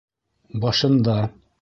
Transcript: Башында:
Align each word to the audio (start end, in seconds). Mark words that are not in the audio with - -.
Башында: 0.65 1.19